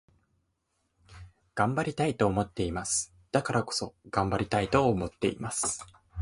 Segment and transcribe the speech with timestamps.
[1.53, 3.13] 頑張りたいと思っています。
[3.31, 5.85] だからこそ、頑張りたいと思っています。